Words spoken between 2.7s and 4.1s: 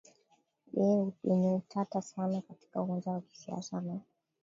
uwanja wa kisiasa na